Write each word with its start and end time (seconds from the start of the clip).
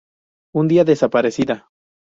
Un 0.53 0.67
día 0.67 0.83
desaparecida. 0.83 1.69